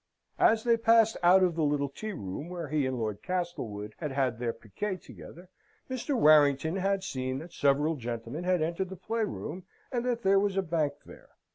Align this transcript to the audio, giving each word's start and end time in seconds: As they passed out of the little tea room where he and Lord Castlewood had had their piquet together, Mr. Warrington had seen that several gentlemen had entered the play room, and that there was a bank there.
As 0.39 0.63
they 0.63 0.77
passed 0.77 1.15
out 1.21 1.43
of 1.43 1.53
the 1.53 1.61
little 1.63 1.87
tea 1.87 2.11
room 2.13 2.49
where 2.49 2.67
he 2.69 2.87
and 2.87 2.97
Lord 2.97 3.21
Castlewood 3.21 3.93
had 3.99 4.11
had 4.11 4.39
their 4.39 4.51
piquet 4.51 4.97
together, 4.97 5.47
Mr. 5.91 6.19
Warrington 6.19 6.77
had 6.77 7.03
seen 7.03 7.37
that 7.37 7.53
several 7.53 7.95
gentlemen 7.97 8.43
had 8.43 8.63
entered 8.63 8.89
the 8.89 8.95
play 8.95 9.23
room, 9.23 9.63
and 9.91 10.03
that 10.05 10.23
there 10.23 10.39
was 10.39 10.57
a 10.57 10.63
bank 10.63 10.93
there. 11.05 11.29